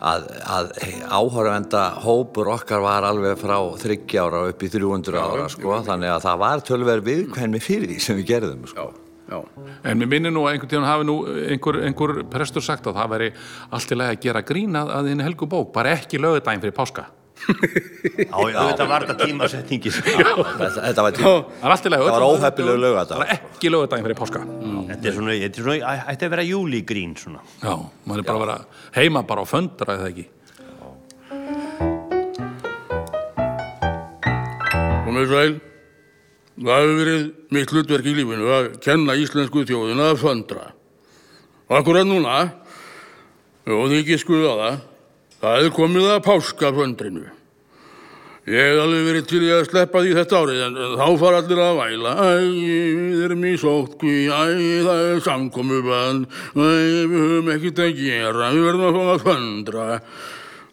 [0.00, 0.70] að, að
[1.08, 6.22] áhörvenda hópur okkar var alveg frá 30 ára upp í 300 ára sko, þannig að
[6.26, 8.86] það var tölver viðkvæmni fyrir því sem við gerðum sko.
[8.90, 9.66] Já, já.
[9.84, 13.12] En mér minnir nú að einhvern tíðan hafi nú einhver, einhver prestur sagt að það
[13.16, 13.34] veri
[13.70, 17.08] allt í lagi að gera grína að þinn helgu bók, bara ekki lögudaginn fyrir páska.
[17.44, 19.90] Já, já, þetta var þetta tímasetningi.
[19.94, 21.32] Þetta, þetta var tíma.
[21.34, 22.04] Það er allt í lagi.
[22.04, 23.24] Það var óheppilegur laugardagur.
[23.24, 24.44] Bara ekki lögudaginn fyrir páska.
[24.90, 27.44] Þetta er svona, þetta er svona, ætti að vera júlígrín svona.
[27.60, 27.74] Já,
[28.08, 28.56] maður er bara að vera
[28.96, 30.26] heima bara á föndra eða ekki.
[35.04, 35.52] Komið sæl.
[36.54, 37.22] Það hefur verið
[37.56, 40.68] mitt hlutverk í lífinu að kenna íslensku þjóðina að föndra.
[41.66, 42.34] Og akkurat núna,
[43.66, 44.76] og þið ekki skuða það,
[45.44, 47.24] það er komið að páskaföndrinu.
[48.44, 51.60] Ég hef alveg verið til í að sleppa því þetta árið en þá fara allir
[51.64, 52.10] að væla.
[52.12, 54.42] Æ, við erum í sótkví, æ,
[54.84, 59.86] það er samkomubann, æ, við höfum ekkert að gera, við verðum að fá að föndra.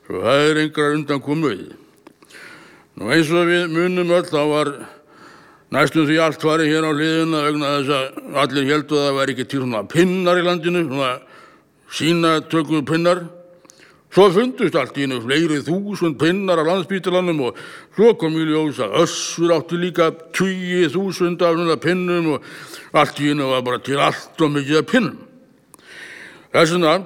[0.03, 1.63] Svo það er engar undan komuð.
[2.99, 4.75] Nú eins og við munum öll þá var
[5.71, 9.37] næstum því allt farið hér á hliðina vegna þess að allir heldur að það væri
[9.37, 11.13] ekki til svona pinnar í landinu, svona
[11.87, 13.29] sína tökum pinnar.
[14.11, 17.59] Svo fundust allt í hennu fleiri þúsund pinnar á landsbítalanum og
[17.95, 22.49] svo kom í ljós að össur átti líka tugi þúsund af svona pinnum og
[22.91, 25.21] allt í hennu var bara til allt og mikið af pinnum.
[26.51, 26.97] Þess vegna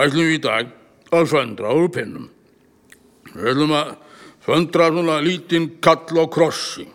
[0.00, 0.72] ætlum við í dag
[1.12, 2.30] að föndra úr pinnum.
[3.34, 3.94] Við ætlum að
[4.46, 6.88] föndra svona lítinn kall á krossi.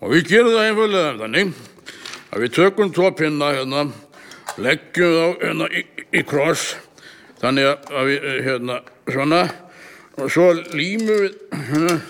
[0.00, 1.52] Og við gerum það einfallega þannig
[2.30, 3.90] að við tökum tvo pinna hérna,
[4.56, 5.84] leggjum þá hérna í,
[6.16, 6.70] í kross,
[7.40, 9.42] þannig að- við eh, hérna svona,
[10.20, 11.34] og svo límum við,
[11.70, 12.00] hérna,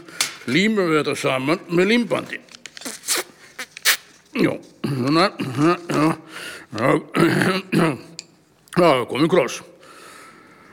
[0.51, 2.41] límum við þetta saman með límbandi.
[4.41, 4.53] Já,
[4.87, 5.27] svona,
[5.91, 7.01] já,
[8.79, 9.61] já, komið kross.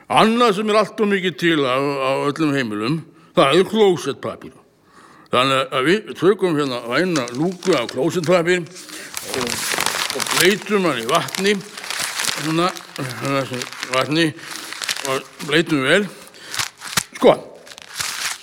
[0.08, 3.02] Annað sem er allt og mikið til á, á öllum heimilum,
[3.36, 4.54] það er klósettpapír.
[5.34, 9.50] Þannig að við tökum hérna væna lúku af klósettpapír og,
[10.16, 11.58] og bleitum hann í vatni,
[12.44, 12.70] svona,
[13.94, 14.30] vatni
[15.08, 16.08] og bleitum vel.
[17.18, 17.34] Sko,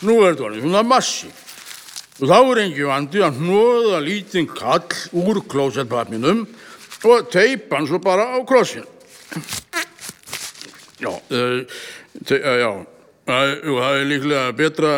[0.06, 1.30] nú er þetta orðið svona massi.
[2.22, 4.84] Og þá er engi vandi að hnoða lítinn kall
[5.18, 6.44] úr klósettpapinum
[7.10, 8.86] og teipa hann svo bara á krossin.
[11.02, 11.64] Já, uh,
[12.24, 12.70] te, uh, já,
[13.26, 14.92] jú, það er líklega betra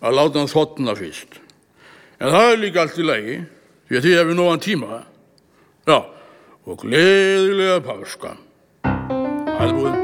[0.00, 1.40] að láta hann þotna fyrst.
[2.22, 3.40] En það er líka allt í lagi,
[3.88, 5.00] því að þið hefur nógan tíma.
[5.86, 5.98] Já,
[6.66, 8.34] og gleðilega páska.
[8.82, 10.02] Það búið.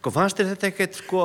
[0.00, 1.22] Sko, fannst þér þetta ekkert, sko,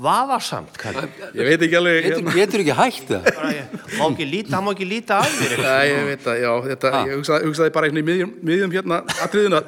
[0.00, 1.02] vafasamt, Kalli?
[1.36, 2.06] Ég veit ekki alveg...
[2.06, 3.26] Getur, getur ekki hægt það?
[3.26, 5.66] Bara, ég- Má ekki líta, hann má ekki líta af þér eitthvað.
[5.66, 9.00] Nei, ég veit að, já, þetta, ég hugsaði, hugsaði bara einhvern í miðjum, miðjum hérna
[9.26, 9.60] atriðina.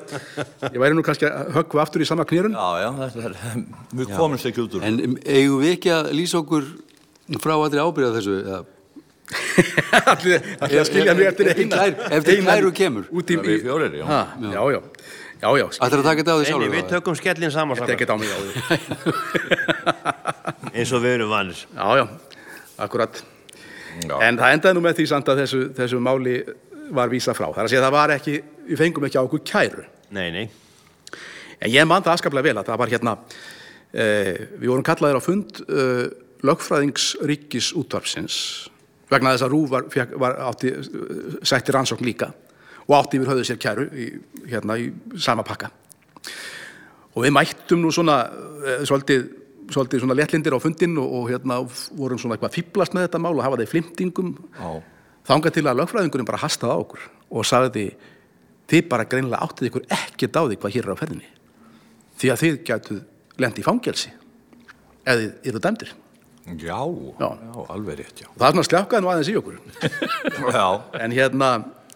[0.64, 2.56] Ég væri nú kannski að höggva aftur í sama knýrun.
[2.56, 3.36] Já, já, þetta er,
[4.48, 4.88] ekki út úr.
[4.88, 6.72] En um, eigum við ekki að lýsa okkur
[7.44, 8.40] frá allir ábyrða þessu?
[8.46, 8.64] eða?
[8.64, 8.77] Allir
[10.12, 11.86] allir að skilja mig eftir eina.
[12.08, 13.08] eftir kæru kemur.
[13.12, 13.36] Út í...
[13.44, 14.04] Við fjórir, já.
[14.08, 14.80] Ha, já, já.
[15.38, 16.72] Já, já, Ætlar að taka þetta á því sjálfur?
[16.72, 17.92] við tökum skellin saman er
[20.78, 21.58] eins og við erum vanir.
[21.78, 22.04] Já, já,
[22.86, 23.20] akkurat.
[23.98, 24.14] Já.
[24.22, 26.34] En það endaði nú með því samt að þessu, þessu máli
[26.94, 27.48] var vísa frá.
[27.50, 28.34] Það er að segja að það var ekki,
[28.68, 29.84] við fengum ekki á okkur kæru.
[30.14, 30.44] Nei, nei.
[31.58, 33.14] En ég man það askaplega vel að það var hérna,
[33.92, 36.04] eh, við vorum kallaðir á fund eh,
[36.46, 38.36] lögfræðingsríkis útvarpsins
[39.10, 40.72] vegna þess að Rúf var, fekk, var átti,
[41.46, 42.30] sætti rannsókn líka
[42.88, 44.08] og átti yfir höfðu sér kæru í,
[44.48, 44.88] hérna í
[45.20, 45.70] sama pakka.
[47.16, 49.24] Og við mættum nú svona eh, svolítið,
[49.72, 51.60] svolítið svona léttlindir á fundin og, og hérna
[51.96, 54.70] vorum svona eitthvað fýblast með þetta mál og hafa það í flimtingum Já.
[55.28, 57.88] þangað til að lögfræðingurinn bara hastaði á okkur og sagði
[58.68, 61.30] þið bara greinilega áttið ykkur á því hvað hér er á ferðinni
[62.18, 63.00] því að þið gætuð
[63.38, 64.12] lendi í fangelsi
[65.08, 65.94] eða eru dæmdir
[66.58, 66.78] Já,
[67.20, 67.28] Já.
[67.28, 68.28] já, alveg rétt, já.
[68.38, 69.58] Það er svona sljákaði nú aðeins í okkur.
[70.58, 70.66] Já,
[71.04, 71.48] En hérna,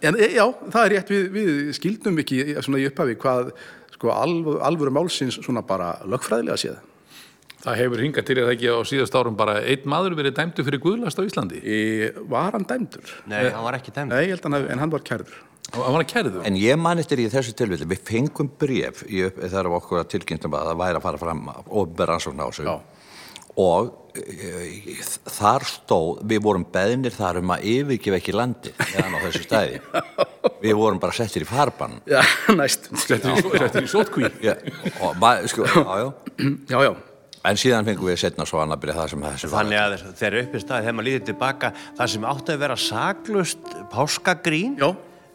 [0.03, 3.53] en e, já, það er rétt, við, við skildum ekki í- svona í upphafi hvað
[3.95, 6.81] sko alvöru, alvöru málsins svona bara lögfræðilega séð.
[7.63, 10.81] Það hefur hingað til að ekki á síðast árum bara einn maður verið dæmdu fyrir
[10.83, 11.61] guðlast á Íslandi.
[11.63, 11.77] Í,
[12.27, 13.07] var hann dæmdur?
[13.31, 14.11] Nei, hann var ekki dæmd.
[14.11, 15.37] Nei, ég held hann, hafi- en hann var kærður.
[15.73, 16.41] Og hann var að kærðu.
[16.45, 20.09] en ég man eftir í þessu tilfelli, við fengum bref í upp, þegar okkur að
[20.11, 22.75] tilkynntum að það væri að fara fram ofnbæra rannsókn á þessu Já.
[23.59, 24.95] Og e,
[25.29, 29.79] þar stóð, við vorum beðnir þar um að yfirgefa ekki landi meðan á þessu stæði.
[30.63, 31.99] Við vorum bara settir í farbann.
[32.09, 32.21] Já,
[32.59, 32.91] næst.
[33.05, 34.29] Settir í, sótkví.
[34.43, 34.55] Já,
[34.99, 36.13] og maður, sko, já, já.
[36.69, 36.93] Já, já.
[37.43, 39.57] En síðan fengum við setna svo annað byrja það sem þessu var.
[39.57, 42.77] Þannig að þegar upp í staði, þegar maður líður tilbaka, það sem átti að vera
[42.79, 44.87] saglust páskagrín, Já,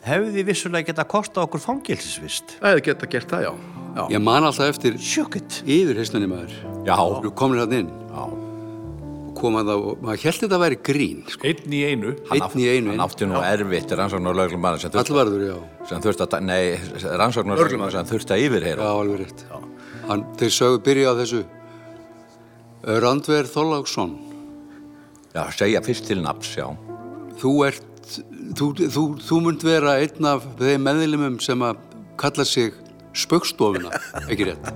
[0.06, 2.58] hefði vissulega geta kosta okkur fangilsisvist.
[2.60, 3.52] það hefði geta gert það, já.
[3.98, 4.02] já.
[4.14, 5.62] Ég man alltaf eftir Sjökkut.
[5.66, 6.52] yfirheyslunni maður.
[6.86, 8.22] Já, Þú komir hann inn já.
[8.28, 11.46] og kom að það og maður held þetta að væri grín, sko.
[11.46, 12.14] Einn í einu.
[12.34, 15.58] Einn í einu Hann átti nú erfitt rannsóknar löglumann sem þurfti, Allvarður, já.
[15.90, 16.62] sem þurfti að, nei,
[17.22, 18.88] rannsóknar löglumann sem þurfti að Já, yfirheyra.
[18.98, 19.44] alveg rétt.
[20.08, 21.44] Hann, þeir sögu byrja á þessu
[23.02, 24.16] Randver Þorláksson,
[25.34, 26.66] Já, segja fyrst til nafns, já.
[27.38, 27.82] þú ert,
[28.56, 31.80] þú, þú, þú munt vera einn af þeim meðlumum sem að
[32.20, 32.72] kalla sig
[33.18, 33.90] spöggstofuna,
[34.30, 34.66] ekki rétt.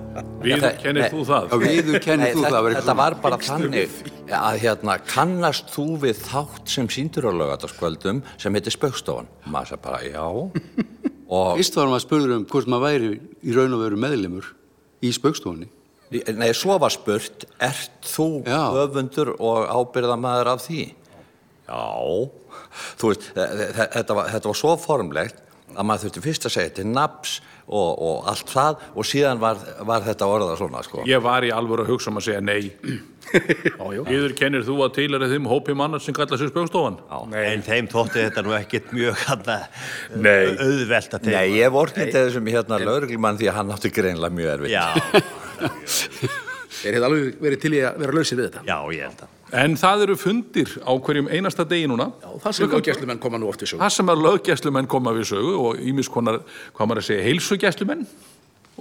[0.43, 1.45] Við það- kennir þú það.
[1.53, 2.63] Já, viður kennir þú þetta, það.
[2.65, 3.93] þetta eitthvað var bara þannig
[4.33, 9.29] að hérna, kannast þú við þátt sem síndur á lögataskvöldum sem heitir Spaukstofan?
[9.47, 10.25] Maður sagði bara, já.
[11.33, 14.49] Og, Fyrst var maður spurður um hvort maður væri í raun og veru meðlumur
[15.03, 15.69] í spöggstofunni.
[16.35, 20.93] nei, svo var spurt, ert þú höfundur og ábyrðamaður af því?
[21.67, 22.29] Já.
[22.99, 25.39] Þú veist, þe- þe- þetta var, þetta var svo formlegt
[25.73, 29.57] að maður þurfti fyrst að segja til nafns og, og allt það og síðan var,
[29.87, 31.01] var þetta orðað svona, sko.
[31.09, 32.73] Ég var í alvöru að hugsa um að segja nei.
[33.33, 36.99] Yður kennir þú að til er þeim hópi mannar sem kalla sér spjókstofan?
[37.39, 39.23] En þeim þótti þetta nú ekkit mjög
[40.67, 44.75] auðvelt að Nei, ég vorkindi þessum hérna lögreglumann því að hann átti greinlega mjög erfitt.
[44.75, 44.91] Já,
[46.83, 48.61] Þeir hefði alveg verið til í að vera lausir við þetta.
[48.67, 49.39] já, ég held að.
[49.63, 52.09] En það eru fundir á hverjum einasta degi núna.
[52.19, 53.79] Já, það sem löggæslumenn koma nú oft í sögu.
[53.83, 56.41] Það sem að löggæslumenn koma við sögu og ímis konar,
[56.73, 58.07] hvað maður að segja, heilsugæslumenn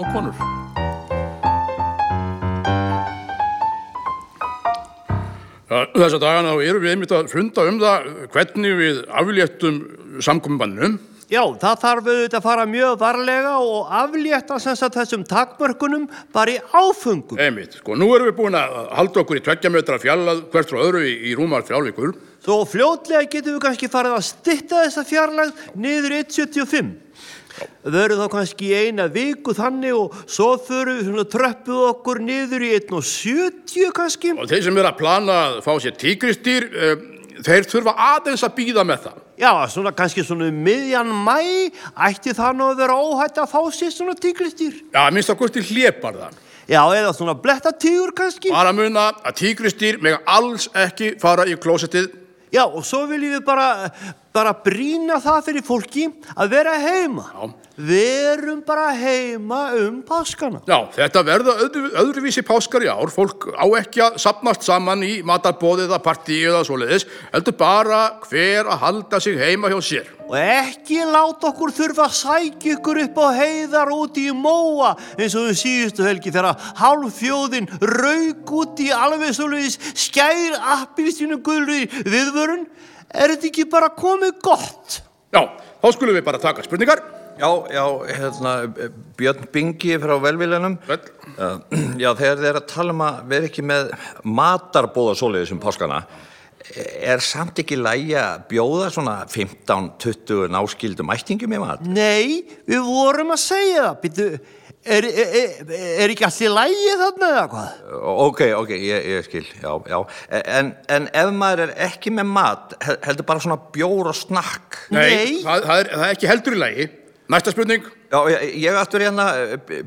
[0.00, 0.34] og konur.
[5.92, 9.78] Þessa dagana erum við einmitt að funda um það hvernig við afléttum
[10.24, 10.98] samkominnbannum.
[11.32, 14.58] Já, það þarf auðvitað að fara mjög varlega og aflétta
[14.92, 16.02] þessum takmörkunum
[16.34, 17.40] bara í áfengum.
[17.40, 20.82] Einmitt, sko, nú erum við búin að halda okkur í tveggja metra fjallað hvert frá
[20.82, 22.12] öðru í, í rúmar þrjálfíkur.
[22.44, 26.92] Þó fljótlega getum við kannski farið að stytta þessa fjarlægð niður 1,75.
[27.86, 32.74] Verður þá kannski í eina viku þannig og svo förum við tröppuð okkur niður í
[32.76, 34.36] 1,70 kannski.
[34.36, 36.96] Og þeir sem er að plana að fá sér tígristýr, uh,
[37.40, 39.20] þeir þurfa aðeins að býða með það.
[39.42, 41.72] Já, svona kannski svona um miðjan mæ
[42.06, 44.76] ætti það nú að vera óhætt að fá sér svona tígristýr.
[44.94, 46.36] Já, minnst að kosti hljepar það.
[46.70, 48.52] Já, eða svona blettatígur kannski.
[48.54, 52.12] Bara muna að tígristýr mega alls ekki fara í klósettið.
[52.54, 53.90] Já, og svo viljum við bara,
[54.32, 57.26] bara brína það fyrir fólki að vera heima.
[57.32, 57.52] Já.
[57.82, 60.60] Verum bara heima um páskana.
[60.68, 63.08] Já, þetta verða öðru, öðruvísi páskar í ár.
[63.12, 67.06] Fólk á ekki að sapnast saman í matarbóðið eða partíu eða svoleiðis.
[67.32, 70.12] Heldur bara hver að halda sig heima hjá sér.
[70.28, 75.34] Og ekki láta okkur þurfa að sækja ykkur upp á heiðar úti í móa eins
[75.36, 81.88] og við síðustu helgi þegar hálf þjóðin rauk út í alveg svoleiðis skær appilsinu gulri
[82.04, 82.68] viðvörun.
[83.12, 85.02] Er þetta ekki bara komið gott?
[85.32, 85.42] Já,
[85.82, 87.02] þá skulum við bara taka spurningar.
[87.40, 88.50] Já, já, hérna,
[89.16, 90.76] Björn Bingi frá velviljanum.
[90.88, 90.98] Vel.
[92.00, 93.94] Já, þegar þeir að tala um að vera ekki með
[94.40, 96.02] matarbóða svoleiðis um páskana,
[97.02, 101.82] er samt ekki lægi að bjóða svona 15-20 náskildum ættingum í mat?
[101.88, 103.96] Nei, við vorum að segja það.
[104.04, 104.28] Býtu,
[104.84, 107.74] er, er, er, er ekki allir lægi þarna eða hvað?
[108.26, 109.98] Ok, ok, ég, ég skil, já, já.
[110.42, 114.80] En, en ef maður er ekki með mat, hel- heldur bara svona bjór og snakk.
[114.94, 115.42] Nei.
[115.44, 116.88] Það, það, er, það er ekki heldur í lagi.
[117.32, 117.86] Næsta spurning.
[118.12, 119.28] Já, ég, ég aftur hérna,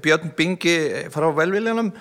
[0.01, 0.77] Björn Bingi
[1.13, 1.91] frá velviljanum.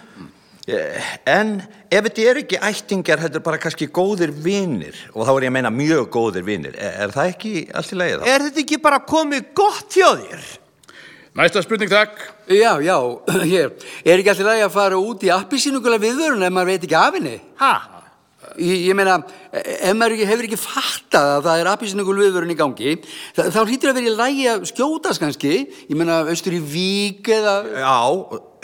[0.64, 1.58] Eh, En
[1.92, 5.56] ef þetta er ekki ættingar, heldur bara kannski góðir vinir, og þá er ég að
[5.58, 8.24] meina mjög góðir vinir, er, er það ekki allt í lagi þá?
[8.32, 10.46] Er þetta ekki bara komið gott hjá þér?
[11.34, 12.14] Næsta spurning, takk.
[12.48, 12.94] Já, já,
[13.52, 13.72] hér.
[14.06, 17.16] Er ekki allir lagi að fara út í appisínugula viðvörun ef maður veit ekki af
[17.18, 17.32] henni?
[17.58, 17.72] Ha?
[18.60, 19.18] Ég, ég meina,
[19.52, 22.96] ef maður ekki, hefur ekki fattað að það er apísinningur viðvörun í gangi,
[23.36, 25.54] þá, þá hlýtur að vera í lægi að skjótast kannski,
[25.90, 27.54] ég meina, austur í vík eða...
[27.74, 27.98] Já,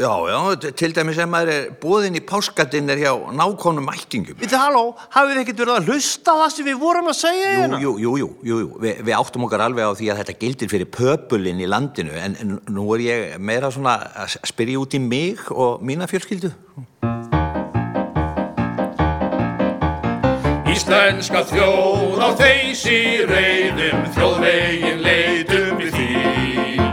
[0.00, 4.38] já, já, til dæmis ef maður er búðin í páskadinner hjá nákonum mættingum.
[4.40, 7.18] Við það, halló, hafið þið ekkert verið að hlusta á það sem við vorum að
[7.20, 7.81] segja Jú, hérna?
[7.85, 8.70] jú, jú, jú, jú, jú.
[8.85, 12.38] Vi, við áttum okkar alveg á því að þetta gildir fyrir pöpulinn í landinu en,
[12.40, 16.55] en nú er ég meira svona að spyrja út í mig og mína fjölskyldu.
[20.81, 26.87] Íslenska þjóð á þeysi reyðum, þjóðvegin leitum við þín.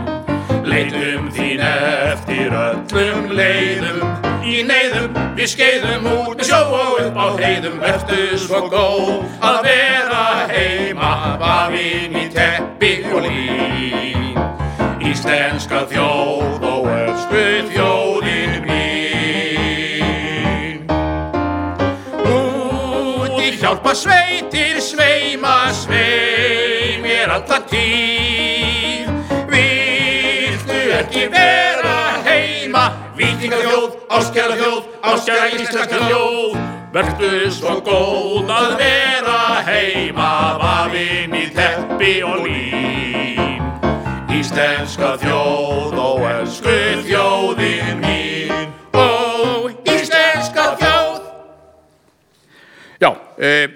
[0.68, 4.02] Leitum þín eftir öllum leiðum,
[4.44, 7.78] í neyðum við skeiðum út með sjó og upp á heiðum.
[7.80, 14.36] Vertu svo góð að vera heima, vafinn í teppi og lín.
[15.00, 17.97] Íslenska þjóð og elsku þjóðin
[23.88, 29.08] Hjálpa sveitir sveima sveim er alltaf tíð.
[29.48, 32.82] Viltu ekki vera heima?
[33.16, 36.60] Víkinga þjóð, áskjara þjóð, áskjara íslenska þjóð.
[36.92, 43.64] Vertu svo góð að vera heima Vafinn í teppi og lín.
[44.36, 46.76] Íslenska þjóð og elsku
[47.08, 48.37] þjóðin mín
[52.98, 53.68] Já, e,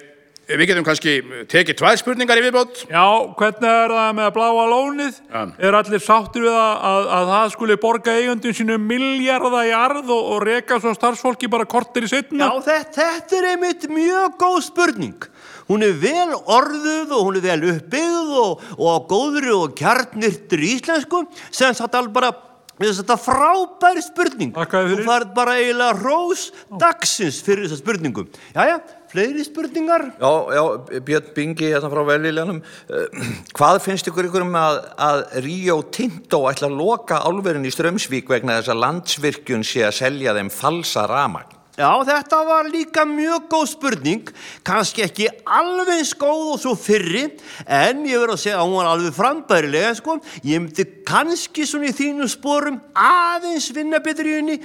[0.50, 1.12] við getum kannski
[1.50, 2.80] tekið tvær spurningar í viðbót.
[2.90, 3.04] Já,
[3.38, 5.20] hvernig er það með að bláa lónið?
[5.30, 5.42] Ja.
[5.62, 10.10] Er allir sáttir við að, að, að það skuli borga eigundin sínu miljarda í arð
[10.10, 12.50] og, og reka svo starfsfólki bara kortir í setna?
[12.50, 15.28] Já, þetta, þetta er einmitt mjög góð spurning.
[15.70, 20.66] Hún er vel orðuð og hún er vel uppbyggð og, og á góðri og kjarnirtur
[20.66, 22.34] íslensku sem satt alveg bara
[22.82, 24.50] Þetta er frábær spurning.
[24.56, 25.02] Þakka þér fyrir.
[25.02, 26.46] Þú farð bara eiginlega rós
[26.80, 28.30] dagsins fyrir þessa spurningum.
[28.56, 28.78] Jæja,
[29.12, 30.06] fleiri spurningar?
[30.18, 32.60] Já, já, Björn Bingi hérna frá velíljanum.
[33.56, 38.30] Hvað finnst ykkur ykkur um að, að Ríó Tinto ætla að loka álverin í Strömsvík
[38.32, 41.61] vegna þess að landsvirkjun sé að selja þeim falsa ramagn?
[41.72, 44.26] Já, þetta var líka mjög góð spurning,
[44.60, 47.22] kannski ekki alveg góð og svo fyrri,
[47.64, 50.18] en ég verður að segja að hún var alveg frambærilega, sko.
[50.44, 54.58] Ég myndi kannski svona í þínu sporum aðeins vinna betur í henni,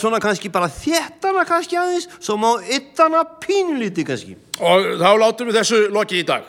[0.00, 4.40] svona kannski bara þéttana kannski aðeins, svo má yttana pínlítið kannski.
[4.56, 6.48] Og þá látum við þessu lokið í dag.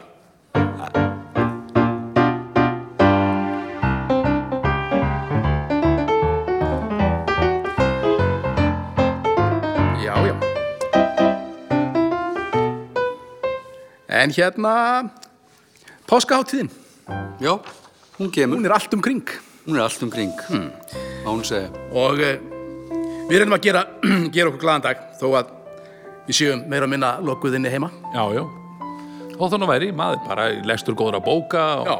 [14.13, 15.09] En hérna,
[16.05, 16.69] páskaháttíðin,
[17.41, 17.57] Já,
[18.19, 19.25] hún kemur, hún er allt um kring.
[19.65, 20.69] hún er allt um kring, hmm.
[21.25, 21.71] á hún segja.
[21.89, 22.37] Og uh,
[23.25, 23.81] við reynum að gera,
[24.35, 25.49] gera okkur glaðan dag, þó að
[26.27, 27.89] við séum meira að minna lokuðinni heima.
[28.13, 28.43] Já, já.
[29.33, 31.89] Og þannig væri, maður bara lestur góður að bóka og...
[31.89, 31.97] Já,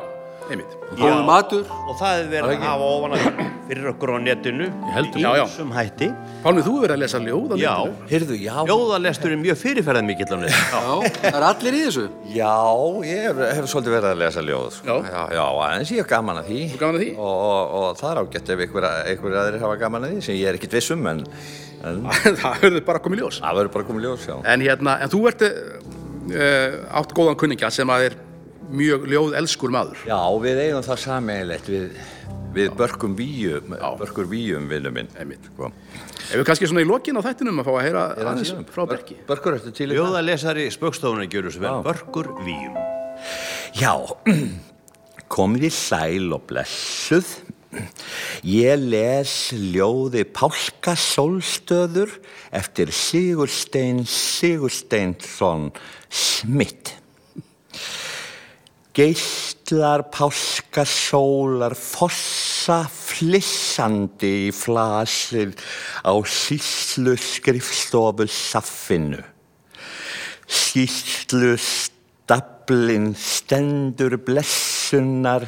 [0.52, 0.78] einmitt.
[0.94, 4.66] Góður matur, Og það er verið að hafa ofan að fyrir okkur á netinu.
[4.68, 5.22] Ég heldur.
[5.24, 5.44] Já, já.
[5.54, 6.08] Sem hætti.
[6.44, 8.08] Pálmi, þú verið að lesa ljóð á Já, netinu.
[8.12, 8.56] Heyrðu, já.
[8.70, 10.64] ljóðalestur er mjög fyrirferðan mikill á netinu.
[10.74, 12.06] já, það er allir í þessu.
[12.36, 12.54] Já,
[13.08, 14.68] ég hef, hef svolítið verið að lesa ljóð.
[14.80, 14.98] Sko.
[15.00, 15.14] Já.
[15.14, 16.60] Já, já, aðeins ég hef gaman að því.
[16.74, 17.12] Þú gaman að því?
[17.18, 18.90] Og, og, og það er ágætt ef ykkur
[19.44, 21.24] aðrir hafa gaman að því, sem ég er ekkit viss um, en,
[21.84, 22.04] en
[22.44, 23.40] það verður bara komið ljós.
[23.44, 24.36] það verður bara komið ljós, já.
[24.54, 28.20] En hérna, en þú ert uh, átt góðan kunningja sem að er
[28.74, 30.00] mjög ljóð elskur maður.
[30.08, 31.90] Já, við eigum það sameiginlegt við,
[32.54, 35.10] við börkum víum, börkur víum, vinnu minn.
[35.48, 35.72] Sko.
[36.30, 39.18] Ef við kannski svona í lokin á þættinum að fá að heyra aðeins frá Berki.
[39.28, 39.96] Börkur, í það?
[39.98, 41.74] Ljóðalesari spöggstofunar gjörur svo vel.
[41.74, 41.84] Já.
[41.88, 42.78] Börkur víum.
[43.80, 43.94] Já,
[45.36, 47.36] komið í sæl og blessuð.
[48.46, 49.34] Ég les
[49.74, 52.12] ljóði Pálka Sólstöður
[52.54, 55.72] eftir Sigurstein Sigursteinsson
[56.10, 57.00] Smitt.
[58.94, 65.56] Geistlar páskasólar fossa flissandi í flasir
[66.06, 69.24] á síslu skrifstofu saffinu.
[70.46, 75.48] Skýslu staplinn stendur blessunar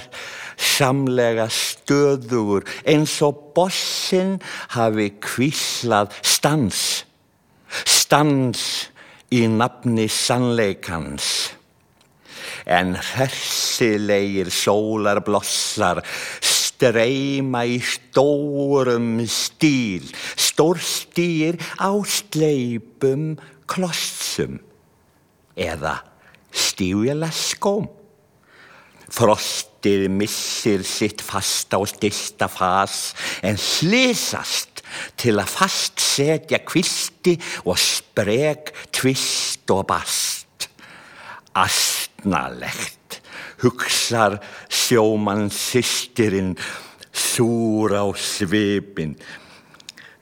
[0.58, 4.40] samlega stöðugur eins og bossinn
[4.74, 6.82] hafi kvíslað stans,
[7.86, 8.66] stans
[9.30, 11.30] í nafni sannleikans.
[12.66, 16.02] En hressilegir sólarblossar
[16.42, 23.36] streyma í stórum stíl, stórstír á sleipum
[23.70, 24.58] klossum
[25.56, 26.00] eða
[26.52, 27.88] stífjalaskóm.
[29.16, 33.14] Frostið missir sitt fasta og styrsta fas
[33.46, 34.82] en slysast
[35.22, 40.68] til að fastsetja kvisti og sprek tvist og bast.
[42.26, 43.22] Astnalegt,
[43.62, 46.56] hugsar sjómann sýstirinn,
[47.14, 49.14] súr á svipin.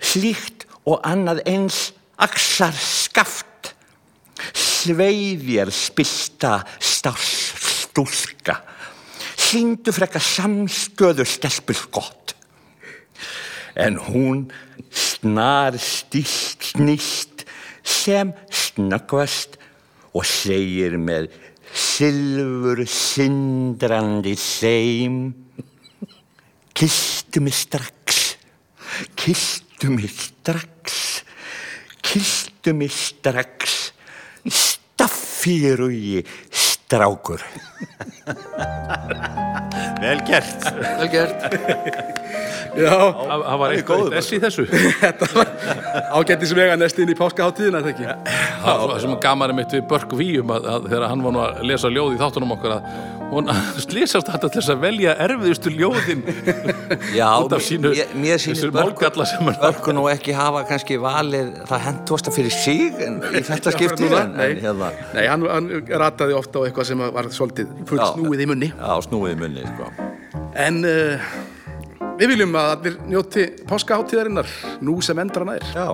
[0.04, 3.72] Slíkt og annað eins aksar skaft.
[4.52, 8.58] Sveiðjar spilta stálstúlka.
[9.40, 12.36] Sýndu frekka samstöðu stelpur gott.
[13.80, 14.50] En hún
[14.92, 17.48] snar stíst snýst
[17.80, 19.56] sem snöggvast
[20.12, 21.32] og segir með
[21.94, 25.18] silfur sindrandi seim.
[26.74, 28.38] Kistu mig strax,
[29.16, 31.22] kistu mig strax,
[32.02, 33.94] kistu mig strax,
[34.50, 36.26] staffírugi
[36.94, 37.42] strákur.
[40.04, 40.62] Vel gert.
[41.00, 41.34] Vel gert.
[42.74, 44.64] Já, Það það var eitthvað þess í þessu.
[45.04, 45.48] þetta var
[46.18, 48.06] ágættis vega næst inn í páskaháttíðina, þetta ekki?
[48.64, 51.42] Það það sem gaman er mitt við Börk Víum að, að þegar hann var nú
[51.44, 52.84] að lesa ljóð í þáttunum okkar að
[53.38, 53.52] hún
[53.86, 56.24] slýsast þetta til þess að velja erfiðustu ljóðin
[57.20, 60.36] Já, út af sínu mér, mér sýnist þessu Börku, málgalla sem hann Börku nú ekki
[60.38, 65.26] hafa kannski valið það hentuasta fyrir en í þetta skipti en, nei, en hérna, nei
[65.30, 65.72] hann, hann
[66.04, 68.06] rataði ofta á eitthvað sem var svolítið full Já.
[68.14, 68.70] snúið í munni.
[68.74, 69.90] Já, snúið í munni, sko.
[70.64, 71.34] En uh,
[72.20, 74.50] við viljum að allir njóti páskaháttíðarinnar
[74.86, 75.68] nú sem endra nær.
[75.74, 75.88] Já.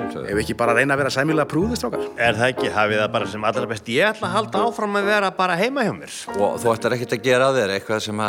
[0.00, 2.04] Ef ekki bara reyna að vera sæmilega prúðistrákar.
[2.16, 3.90] Er það ekki, hafið það bara sem allra best.
[3.92, 6.18] Ég ætla að halda áfram að vera bara heima hjá mér.
[6.36, 8.22] Og þú ættir ekkert að gera þér eitthvað sem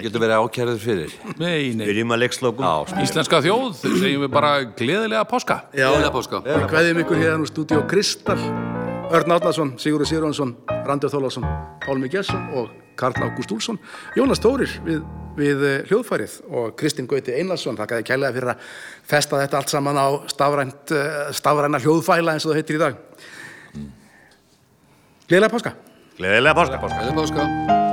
[0.00, 1.16] getur verið ákjærður fyrir.
[1.44, 1.86] Nei, nei.
[1.88, 2.66] Byrjum að leikslokum.
[2.66, 5.60] Já, Íslenska þjóð, segjum við bara gleðilega páska.
[5.74, 6.42] Gleðilega páska.
[6.46, 8.38] Við kveðjum ykkur hérna úr stúdíó Kristal,
[9.10, 10.54] Örn Árnason, Sigurður Sigurðansson,
[10.86, 11.46] Randur Þólason,
[11.82, 13.78] Pálmi Gesson og Karl Ágúst Úlsson,
[14.14, 15.00] Jónas Tórir við,
[15.40, 18.72] við eh, hljóðfærið og Kristinn Gauti Einarsson, þakkaði kærlega fyrir að
[19.12, 23.04] festa þetta allt saman á stafrænt, eh, stafræna hljóðfæla eins og það heitir í dag.
[25.30, 25.76] Gleðilega páska!
[26.20, 26.82] Gleðilega páska.
[26.82, 27.89] Gleðilega páska.